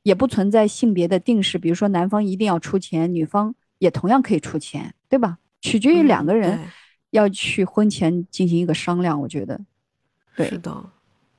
[0.01, 5.37] 也不存在性别的定式，比如说男方一定要出钱，女方也同样可以出钱，对吧？
[5.61, 6.59] 取决于两个人
[7.11, 9.59] 要去婚前进行一个商量，我觉得，
[10.35, 10.73] 对，是的，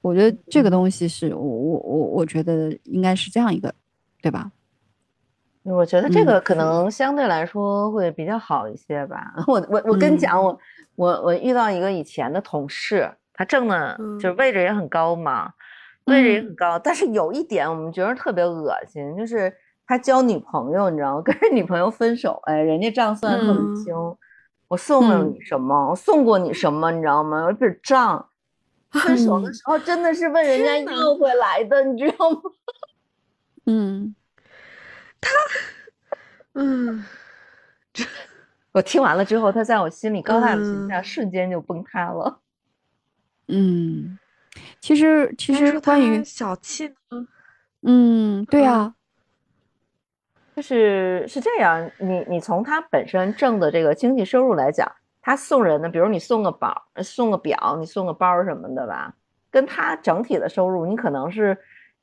[0.01, 3.75] 我觉得这个东西是我我我我觉得应该是这样一个，
[4.23, 4.53] 对吧？
[5.65, 9.35] 我觉得这个可能相对来说会比较好一些吧。
[9.47, 10.59] 我我我跟你讲，我
[10.99, 15.53] 我我遇到一个以前的同事，他挣的就是位置也很高嘛，
[16.07, 16.77] 位置也很高。
[16.77, 19.55] 但是有一点我们觉得特别恶心，就是
[19.87, 21.23] 他交女朋友，你知道吗？
[21.25, 23.95] 跟女朋友分手，哎，人家账算特别清。
[24.67, 25.91] 我送了你什么？
[25.91, 26.91] 我送过你什么？
[26.91, 27.43] 你知道吗？
[27.43, 28.29] 有一笔账，
[28.91, 32.41] 分手的时候真的是问人家要回来的，你知道吗？
[33.67, 34.17] 嗯。
[35.21, 35.31] 他，
[36.55, 37.05] 嗯，
[37.93, 38.05] 这
[38.79, 42.41] 我听完了之后，他在我心里高大的形象瞬间就崩塌了。
[43.49, 44.17] 嗯，
[44.79, 47.27] 其实其实关于小气呢，
[47.83, 48.95] 嗯，对啊，
[50.55, 51.91] 就是是这样。
[51.99, 54.89] 你你从他本身挣的这个经济收入来讲，
[55.21, 59.13] 他送人的，比如你送个包、送个表、你送个包什么的吧，
[59.51, 61.59] 跟他整体的收入，你可能是。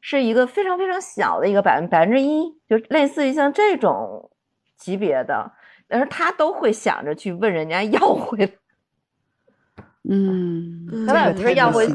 [0.08, 4.30] 是一个非常非常小的一个百分百分之一，就类似于像这种
[4.78, 5.52] 级别的，
[5.88, 8.52] 但是他都会想着去问人家要回来。
[10.04, 11.88] 嗯，他倒不是要回，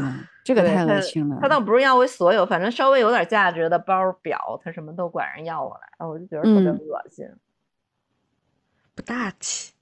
[0.44, 1.38] 这个太恶心了。
[1.40, 7.26] 他倒不是要回所有，反正稍微有点价值的包表，他什么都管人要过来，我就觉得特别恶心，
[8.94, 9.72] 不大气。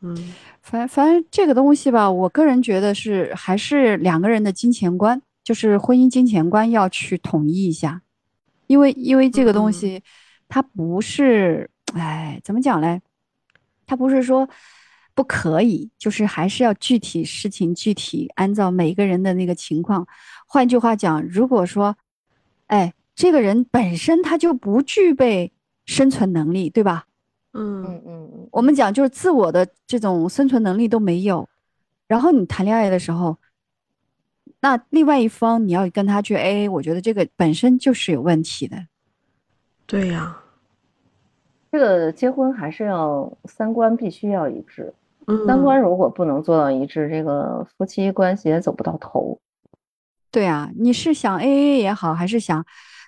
[0.00, 5.22] 嗯，反反正这个东西吧，我个人觉得是还是两个人的金钱观。
[5.42, 8.00] 就是婚姻金钱观要去统一一下，
[8.66, 10.02] 因为因为这个东西，
[10.48, 13.02] 它不是，哎，怎么讲嘞？
[13.86, 14.48] 它不是说
[15.14, 20.06] 不可以，就是还是要具体事情具体按照每个人的那个情况。
[20.46, 21.96] 换句话讲，如果说，
[22.66, 25.52] 哎，这个人本身他就不具备
[25.84, 27.06] 生存能力，对吧？
[27.52, 31.48] 嗯嗯嗯，我们讲就是自我的这种生存能力都没有，
[32.08, 33.36] 然后你谈恋爱的时候。
[34.60, 38.86] 那另外一方你要跟他去 AA，我觉得这个本身就是有问题的。
[39.86, 40.38] 对呀，
[41.74, 44.94] 这个结婚还是要三观必须要一致。
[45.44, 49.36] 三观如果不能做到一致，这个夫妻关系也走不到头。
[50.30, 52.64] 对啊，你是想 A A 也好，还是想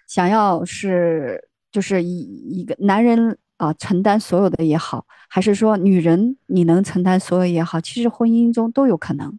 [0.08, 9.38] 想要是就是一一个男人啊承担所有的也好，还是说女人你能承担所有也好，其实婚姻中都有可能。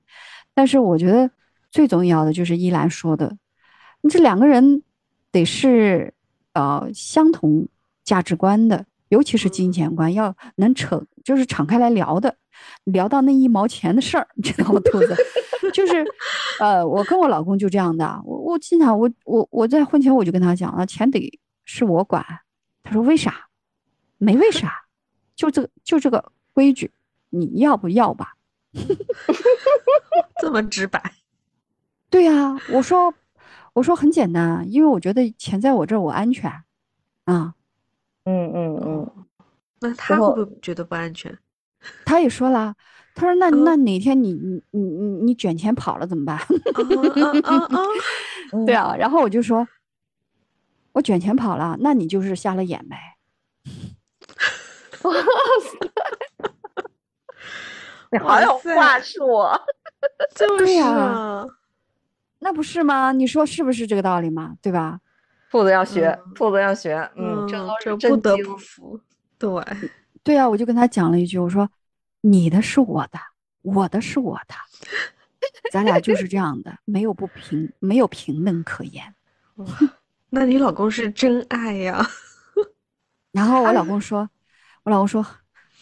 [0.53, 1.29] 但是我觉得
[1.69, 3.35] 最重要的就是依兰说的，
[3.99, 4.83] 你这两个人
[5.33, 6.13] 得是
[6.53, 7.67] 呃相同
[8.05, 12.37] 价值观的，尤其是金钱观，要能扯就是敞开来聊的。
[12.85, 14.79] 聊到那一毛钱的事儿， 你知道吗？
[14.83, 15.15] 兔子，
[15.71, 16.03] 就是，
[16.59, 18.19] 呃，我跟我老公就这样的。
[18.25, 22.25] 我我经常，我我我在婚前我就跟他讲了，钱得是我管。
[22.81, 23.47] 他说为啥？
[24.17, 24.73] 没为啥，
[25.35, 26.91] 就这个就这个规矩，
[27.29, 28.33] 你要不要吧？
[30.41, 30.99] 这么直白？
[32.09, 33.13] 对呀，我说
[33.73, 36.49] 我说很简单，因为我觉得钱在我这儿，我安全。
[36.49, 36.63] 啊，
[37.25, 37.53] 嗯
[38.27, 39.25] 嗯嗯嗯，
[39.79, 41.37] 那他会不会觉得不安全？
[42.03, 42.75] 他也说了，
[43.15, 46.37] 他说：“那那哪天你你你你你卷钱跑了怎么办？
[48.65, 49.65] ”对啊，然后我就说
[50.91, 52.97] ：“我卷钱跑了，那你就是瞎了眼呗。
[55.03, 55.79] ”哇塞，
[58.11, 59.57] 你好有话说，
[60.35, 61.45] 就是呀，
[62.39, 63.13] 那不是吗？
[63.13, 64.55] 你说是不是这个道理嘛？
[64.61, 64.99] 对吧？
[65.49, 67.47] 兔子要学，兔子要学，嗯，
[67.79, 68.99] 这不得不服，
[69.37, 69.49] 对。
[70.23, 71.69] 对啊，我就跟他讲了一句，我说
[72.19, 73.17] ：“你的是我的，
[73.61, 74.53] 我的是我的，
[75.71, 79.15] 咱俩就是这样的，没有不平，没有平等可言。”
[80.29, 82.05] 那你老公是真爱呀。
[83.31, 84.29] 然后我老 公说
[84.83, 85.25] ：“我老公说，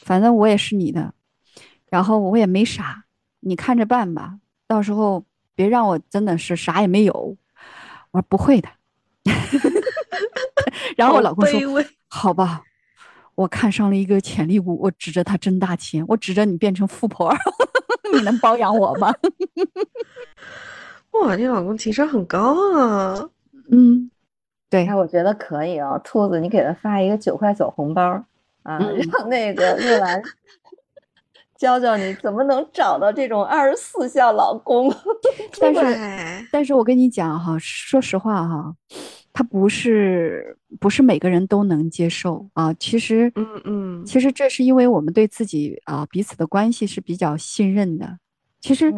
[0.03, 1.11] 反正我也是你的，
[1.89, 3.05] 然后我也没啥，
[3.39, 5.25] 你看着办吧，到时候
[5.55, 7.35] 别让我真的是啥也没有。”
[8.11, 8.69] 我说：“不会的。”
[10.95, 11.59] 然后我老公说
[12.07, 12.61] ：“好吧。”
[13.35, 17.35] 我看上了一个潜力股，我指着他挣大钱，我指着你变成富婆，
[18.13, 19.13] 你能包养我吗？
[21.11, 23.29] 哇，你老公情商很高啊！
[23.69, 24.09] 嗯，
[24.69, 28.23] 对，哎，我觉得可以哦，兔子，你给他发一个九块九红包
[28.63, 28.79] 啊，
[29.11, 30.21] 让那个玉兰
[31.65, 34.93] 教教你怎么能找到这种二十四孝老公。
[35.59, 38.75] 但是，但是我跟你讲哈，说实话哈。
[39.37, 48.17] 他不是不是每个人都能接受啊，其实，嗯嗯，其实这是因为我们对自己啊彼此的关系是比较信任的。
[48.61, 48.93] 其实，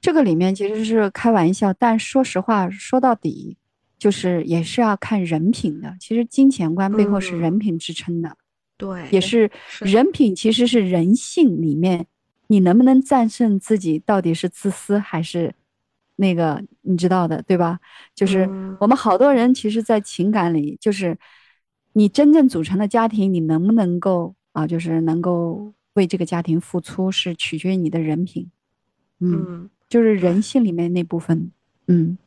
[0.00, 3.58] 这个里面其实是开玩笑，但说实话，说到底，
[3.98, 5.94] 就是也是要看人品的。
[6.00, 8.37] 其实金钱观背后是人品支撑的，
[8.78, 12.06] 对，也是人品，其实是人性里面，
[12.46, 15.54] 你能不能战胜自己，到底是自私还是？
[16.20, 17.78] 那个你知道的对吧？
[18.12, 18.40] 就是
[18.80, 21.16] 我们好多人其实，在情感里，就是
[21.92, 24.66] 你真正组成的家庭，你能不能够啊？
[24.66, 28.50] 就是能够为这个家庭付出，是取决于你的人品。
[29.20, 31.52] 嗯，就是人性里面那部分。
[31.86, 32.18] 嗯，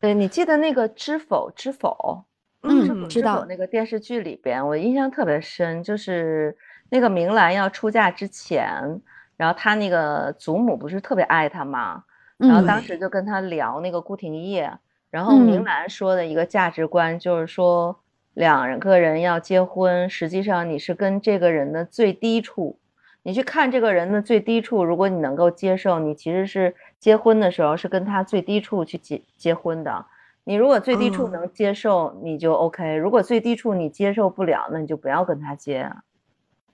[0.00, 2.24] 对你记得那个《知否知否》？
[2.62, 6.56] 嗯，知道那个电视剧里边，我印象特别深，就是
[6.90, 9.00] 那个明兰要出嫁之前，
[9.36, 12.04] 然后她那个祖母不是特别爱她嘛？
[12.36, 14.72] 然后当时就跟他聊那个顾廷烨，
[15.10, 18.00] 然后明兰说的一个价值观就是说，
[18.32, 22.78] 两个人要结婚，实际上你是跟这个人的最低处，
[23.22, 30.06] 你去看这个人的最低处，如果你能够接受，你其实是结婚的时候是跟他最低处去结结婚的。
[30.50, 35.88] 你如果最低处能接受，你就 OK；如果最低处你接受不了，那你就不要跟他接。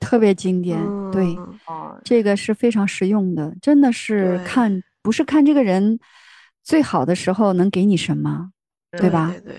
[0.00, 0.80] 特别经典，
[1.12, 1.36] 对，
[2.02, 4.82] 这个是非常实用的，真的是看。
[5.02, 6.00] 不是看这个人
[6.64, 8.50] 最好的时候能给你什么，
[8.92, 9.32] 对吧？
[9.44, 9.54] 对，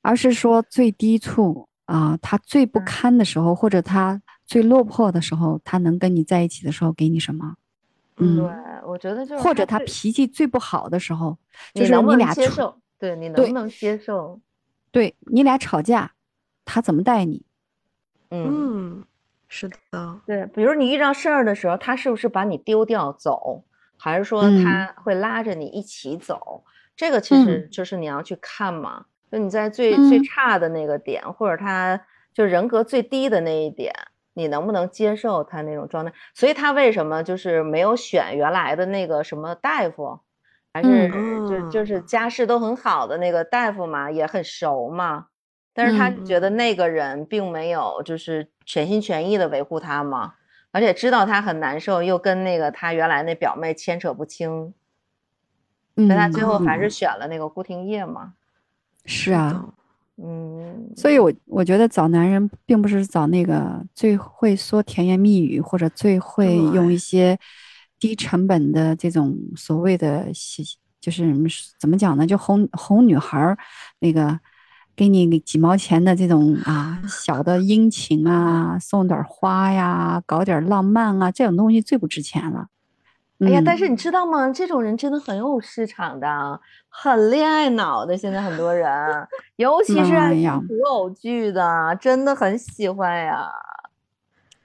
[0.00, 7.56] 而是说最低处啊，他最不堪的时候，或者他最落魄的时候，他能跟你在一起的时候给你什么？
[8.18, 8.46] 嗯，对，
[8.86, 11.36] 我觉得就是或者他脾气最不好的时候，
[11.74, 14.40] 就是你俩接受，对你能不能接受？
[14.90, 16.12] 对你俩吵架，
[16.64, 17.44] 他怎么待你？
[18.30, 19.04] 嗯，
[19.48, 23.64] 是的，对，比如你遇到事儿的时候，他是不是把你丢掉走？
[23.98, 29.06] 还是说他会拉着你一起走，这个其实就是你要去看嘛。
[29.30, 32.00] 就你在最最差的那个点，或者他
[32.32, 33.92] 就人格最低的那一点，
[34.34, 36.12] 你能不能接受他那种状态？
[36.34, 40.20] 所以他为什么就是没有选原来的那个什么大夫，
[40.82, 41.08] 还是
[41.48, 45.26] 就就是家世都很好的那个大夫嘛，也很熟嘛。
[45.72, 50.34] 但是他觉得那个人并没有就是全心全意的维护他嘛。
[50.72, 54.74] 而且知道他很难受，又跟那个他原来那表妹牵扯不清，
[55.94, 58.34] 所以他最后还是选了那个顾廷烨嘛。
[59.06, 59.64] 是啊，
[60.22, 67.38] 嗯，所以我我觉得找男人并不是找那个最会说甜言蜜语，或者最会用一些
[67.98, 70.26] 低成本的这种所谓的
[71.00, 71.32] 就是
[71.78, 72.26] 怎么讲呢？
[72.26, 73.56] 就哄哄女孩儿，
[74.00, 74.38] 那个
[74.96, 82.68] 给你几毛钱的这种啊小的殷勤啊，送点花呀，搞点浪漫啊，这种东西最不值钱了。
[83.38, 84.50] 哎呀，嗯但是你知道吗？
[84.50, 88.16] 这种人真的很有市场的，很恋爱脑的。
[88.16, 88.88] 现在很多人，
[89.56, 90.14] 尤其是
[90.66, 93.48] 古偶剧的，真的很喜欢呀。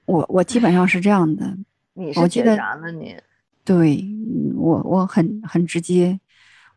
[0.05, 1.45] 我我基本上是这样的，
[1.93, 2.55] 你是觉我记得？
[2.93, 3.17] 你
[3.63, 6.19] 对嗯我我很很直接，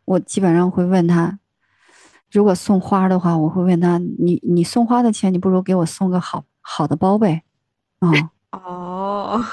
[0.04, 1.38] 我基本上会问他，
[2.30, 7.42] 如果送花的话，我会问他，你你送花的钱，你不如给我送个好好的包呗，
[8.00, 8.10] 啊、
[8.52, 9.44] 哦，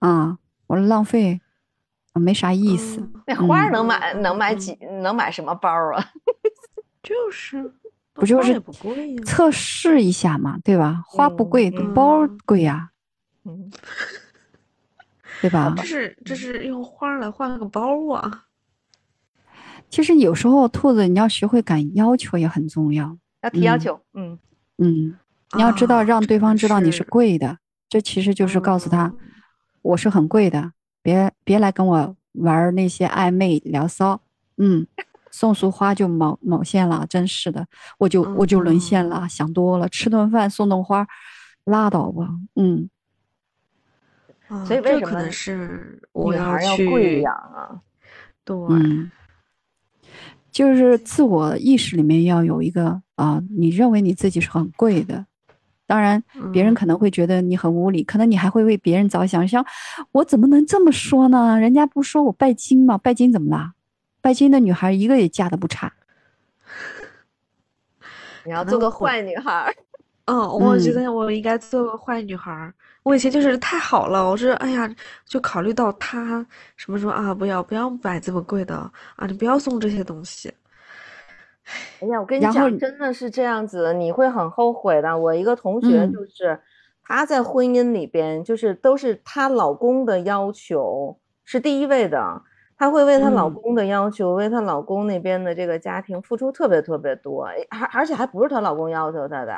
[0.00, 1.40] 啊，我说浪费，
[2.12, 3.00] 啊没啥意思。
[3.00, 6.02] 嗯那花能买能买嗯几能买什么包啊？
[7.02, 7.72] 就是，
[8.14, 8.58] 不就是？
[9.24, 11.02] 测试一下嘛，对吧？
[11.06, 12.90] 花不贵，嗯包嗯贵呀、
[13.44, 13.70] 嗯，
[15.40, 15.72] 对吧？
[15.76, 18.44] 这是这是用花来换个包啊！
[19.90, 23.16] 其实有时候兔子你要学会敢要求也很重要。
[23.42, 24.38] 要提要嗯求，嗯，
[24.78, 25.18] 嗯，
[25.54, 27.58] 你要知道啊让对方知道你是是贵的，
[27.88, 29.18] 这其实就是告诉他嗯
[29.82, 30.72] 我是很贵的，
[31.02, 34.20] 别别来跟我玩那些暧昧聊骚。
[34.56, 34.84] 嗯，
[35.30, 37.64] 送束花就毛毛线了，真是的，
[37.98, 41.06] 我就我就沦陷了，想多了，吃顿饭送顿花，
[41.64, 42.28] 拉倒吧。
[42.56, 42.90] 嗯，
[44.48, 47.80] 啊所以为什么这可能是我女孩要去贵养啊。
[48.44, 49.10] 对，嗯，
[50.50, 55.26] 就是自我意识里面要有一个啊，你认为你自己是很贵的，
[55.86, 56.22] 当然
[56.52, 59.64] 别人嗯可能会觉得你很无理，可能你还会为别人着想，想
[60.12, 61.58] 我怎么能这么说呢？
[61.60, 62.96] 人家不说我拜金吗？
[62.96, 63.74] 拜金怎么啦？
[64.20, 65.92] 拜金的女孩一个也嫁的不差。
[68.44, 69.74] 你要做个坏女孩儿，
[70.28, 72.72] 嗯，我觉嗯得我应该做个坏女孩儿。
[73.02, 74.86] 我以前就是太好了，我是哎呀，
[75.24, 76.44] 就考虑到他
[76.76, 78.74] 什么说啊，不要不要买这么贵的
[79.16, 80.52] 啊，你不要送这些东西。
[82.00, 85.16] 哎呀，我跟你讲，真的是这样子，你会很后悔的。
[85.18, 86.60] 我一个同学嗯就是，
[87.02, 92.42] 她在婚姻里边，就是都是她老公的要求是第一位的，
[92.76, 99.54] 她会为她老嗯公的要求，为她老公那边的这个家庭付出特别特别多，哎而而且还不是她老公要求她的，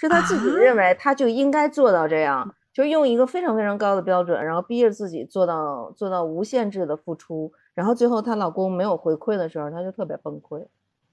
[0.00, 10.66] 是她自己啊认为她就应该做到这样，就用一个非常非常高的标准，然后逼着自己做到做到无限制的付出，然后最后她老公没有回馈的时候，她就特别崩溃。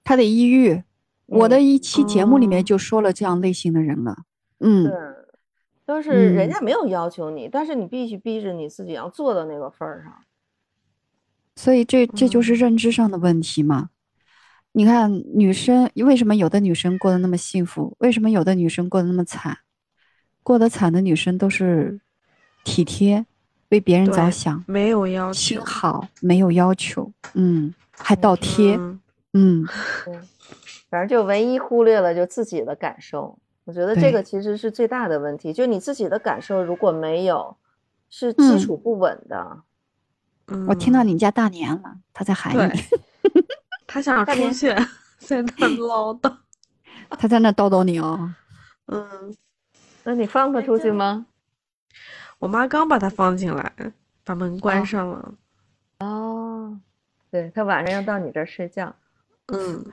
[0.03, 0.81] 她得抑郁，
[1.25, 4.15] 我的嗯一期节目里面哦就说了这样类型的人了。
[4.59, 4.93] 嗯，对，
[5.85, 10.13] 都是人嗯家没有要求你，但是你必须逼着你自己要做到那个份儿上。
[11.55, 13.89] 所以这这就是嗯认知上的问题嘛。
[14.77, 17.95] 你看，女生为什么有的女生过得那么幸福？
[17.97, 19.57] 为什么有的女生过得那么惨？
[20.43, 21.99] 过得惨的女生都是
[22.63, 23.25] 体贴，
[23.69, 28.99] 为别人着想，没有要求心求，好，没有要求，嗯，还倒贴，嗯
[29.33, 29.67] 嗯，
[30.91, 33.35] 反正就唯一忽略了就自己的感受。
[33.63, 37.57] 我觉得这个其实是最大的问题，就你自己的感受如果没有，
[38.11, 39.63] 是基嗯础不稳的。
[40.67, 42.79] 我听到嗯你家大年了，他在喊你，
[43.97, 44.67] 他想出去，
[45.17, 46.31] 在那 唠叨。
[47.09, 48.31] 他在那叨叨你哦。
[48.85, 49.35] 嗯，
[50.03, 51.25] 那你放他出去吗？
[52.37, 53.73] 我妈刚把他放进来，
[54.23, 55.33] 把门关哦上了。
[55.97, 56.79] 哦，
[57.31, 58.95] 对他晚上要到你这儿睡觉。
[59.47, 59.83] 嗯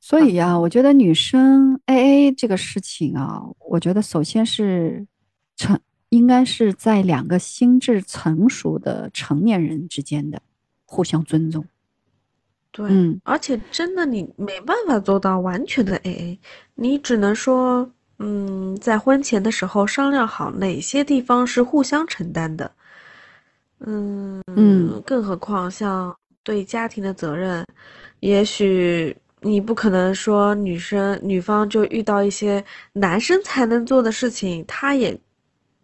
[0.00, 5.06] 所以呀、我觉得女生 A A 这个事情啊，我觉得首先是
[5.56, 5.78] 成，
[6.08, 10.40] 应该是在两个心智成熟的成年人之间的
[10.86, 11.64] 互相尊重。
[12.72, 16.38] 对，嗯而且真的你没办法做到完全的 AA，
[16.74, 22.72] 你只能说，嗯，在婚前的时候商量好哪些地方是互相承担的，
[23.80, 27.64] 嗯嗯更何况像对家庭的责任，
[28.20, 32.64] 也许你不可能说女生女方就遇到一些
[32.94, 35.18] 男生才能做的事情，她也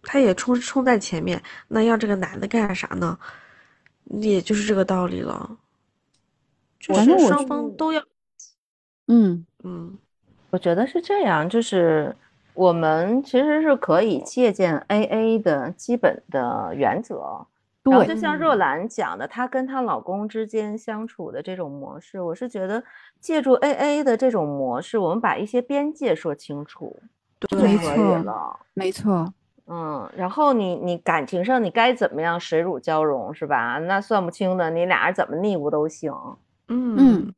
[0.03, 3.19] 她也冲冲在前面，那要这个男的干啥呢？
[4.23, 5.55] 也就是这个道理了。
[6.89, 8.03] 就是双反正我是方都要，
[9.09, 9.99] 嗯嗯
[10.51, 12.17] 我觉得是这样，就是
[12.55, 17.47] 我们其实是可以借鉴 AA 的基本的原则。
[17.85, 22.83] 然后就，像若嗯兰讲的，她跟她老公之间相处的这种模式，我是觉得
[23.21, 27.01] 借助 AA 的这种模式，我们把一些边界说清楚
[27.41, 28.61] 就没可以错了。
[28.75, 29.33] 没错，
[29.69, 33.79] 嗯，然后你你感情上你该怎么样水乳交融是吧？
[33.79, 36.13] 那算不清的，你俩人怎么腻咕都行。
[36.69, 37.33] 嗯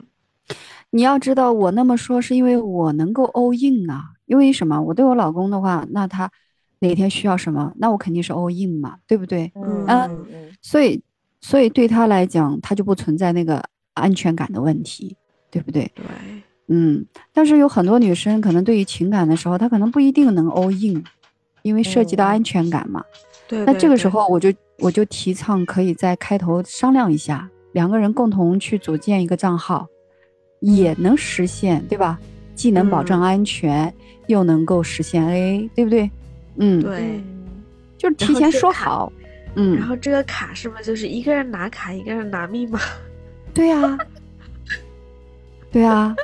[0.91, 4.11] 你要知道，我那么说是因为我能够 all in 啊。
[4.27, 4.81] 因为什么？
[4.81, 6.31] 我对我老公的话，那他
[6.79, 9.51] 哪天需要什么，那我肯定是 all in 嘛，对不对？
[9.89, 10.17] 嗯
[10.63, 11.03] 所以，
[11.41, 13.61] 所以对他来讲，他就不存在那个
[13.95, 15.17] 安全感的问题，
[15.51, 15.91] 对不对？
[15.97, 16.05] 对，
[16.69, 21.03] 嗯，但是有很多女生可能对于情感的时候，她可能不一定能 all in，
[21.63, 23.03] 因为涉及到嗯安全感嘛。
[23.49, 29.87] 对，那这个时候我就我就提倡可以在开头商量一下，两个人共同去组建一个账号，
[30.61, 32.19] 也能实现，对吧？
[32.55, 33.93] 既能保证嗯安全，
[34.27, 36.11] 又能够实现 AA，对不对？
[36.57, 37.21] 嗯，对，
[37.97, 39.13] 就是提前说好。
[39.57, 42.79] 嗯，然后这个卡是不是就是一个人拿卡，一个人拿密码？
[43.53, 43.99] 对啊、
[45.73, 46.15] 对呀、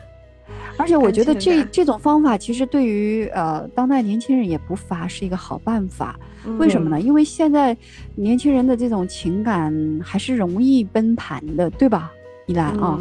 [0.79, 6.19] 而且我觉得这这种方法其实对于呃当代年轻人也不乏是一个好办法。
[6.59, 7.01] 为什么呢？
[7.01, 7.77] 因为现在
[8.15, 12.13] 年轻人的这种情感还是容易崩盘的，对吧？
[12.47, 13.01] 依兰啊，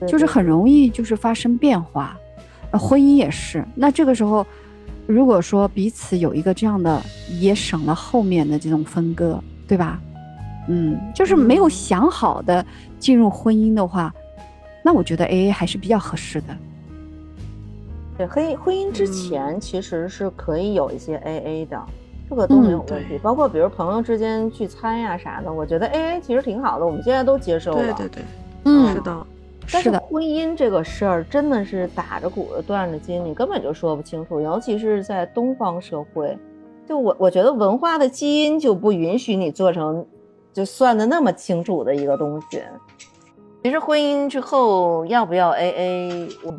[0.00, 2.16] 嗯就是很容易就是发生变化，
[2.70, 3.64] 呃，婚姻也是。
[3.74, 4.46] 那这个时候，
[5.06, 7.02] 如果说彼此有一个这样的，
[7.40, 10.00] 也省了后面的这种分割，对吧？
[10.68, 12.64] 嗯，就是没有嗯想好的
[13.00, 14.14] 进入婚姻的话，
[14.84, 16.56] 那我觉得 A A 还是比较合适的。
[18.16, 21.82] 对，婚婚姻之嗯前其实是可以有一些 AA 的，
[22.30, 23.08] 这个都没有嗯问题。
[23.10, 27.78] 对包括比如朋友之间聚餐呀啥的，我觉得 AA 其实挺好的，我们现在都接受了。
[27.78, 28.22] 对对对，
[28.64, 29.26] 嗯是的，
[29.72, 36.38] 但是婚姻这个事儿真的是打着鼓的断着筋，你根本就说不清楚，尤其是在东方社会，
[36.88, 40.06] 就我我觉得文化的基因就不允许你做成
[40.52, 42.62] 就算的那么清楚的一个东西。
[43.62, 46.54] 其实婚姻之后要不要 AA，我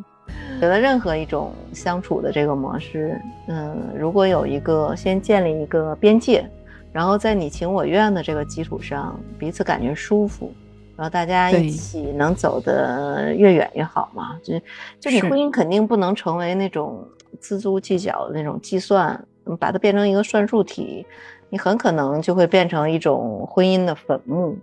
[0.60, 6.50] 觉得任何一种相处的这个模式，嗯，如果有一个先建立一个边界，
[6.92, 10.52] 然后在你情我愿的这个基础上，彼此感觉舒服，
[10.96, 14.40] 然后大家一起能走得越远越好嘛。
[14.42, 14.60] 就
[15.00, 17.08] 就你是婚姻肯定不能成为那种
[17.40, 21.06] 锱铢计较的那种计算，嗯把它变成一个算术题，
[21.50, 24.58] 你很可能就会变成一种婚姻的坟墓。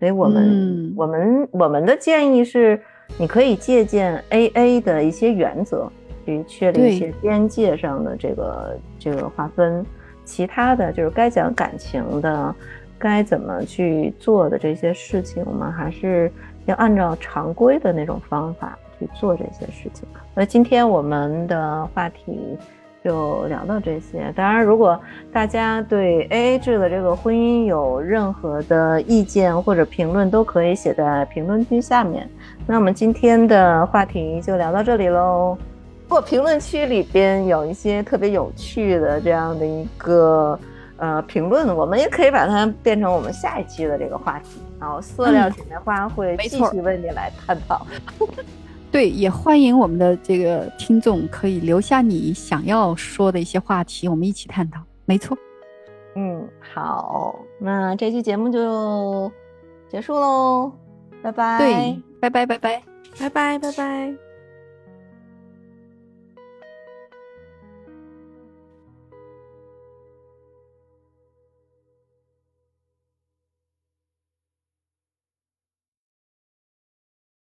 [0.00, 2.80] 所以我们、嗯我们我们的建议是，
[3.16, 5.90] 你可以借鉴 AA 的一些原则，
[6.26, 9.84] 去确立一些边界上的这个这个划分。
[10.24, 12.54] 其他的就是该讲感情的，
[12.98, 16.30] 该怎么去做的这些事情，我们还是
[16.66, 20.06] 要按照常规的那种方法去做这些事情。
[20.34, 22.58] 那今天我们的话题
[23.04, 24.32] 就聊到这些。
[24.36, 25.00] 当然，如果
[25.32, 32.28] 大家对 AA 制的这个婚姻有任何的意见或者评论，都可以写在评论区下面。
[32.66, 35.56] 那我们今天的话题就聊到这里喽。
[36.04, 40.58] 如果评论区里边有一些特别有趣的这样的一个
[40.96, 44.60] 呃评论，我们也可以把它变成我们下一期的这个话题。
[44.80, 47.86] 然后塑料姐妹花会继续为你来探讨。
[48.90, 54.80] 对，也欢迎我们的这个听众可以留下你想要说的一些话题，我们一起探讨。
[55.04, 55.36] 没错，
[56.16, 59.30] 嗯，好，那这期节目就
[59.88, 60.72] 结束喽，
[61.22, 61.58] 拜拜。
[61.58, 62.82] 对，拜拜拜拜。
[63.18, 64.27] 拜拜拜拜。